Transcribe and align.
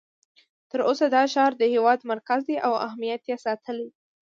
تر 0.69 0.79
اوسه 0.87 1.05
دا 1.15 1.23
ښار 1.33 1.51
د 1.57 1.63
هېواد 1.73 1.99
مرکز 2.11 2.41
دی 2.49 2.57
او 2.65 2.73
اهمیت 2.87 3.21
یې 3.29 3.37
ساتلی. 3.45 3.87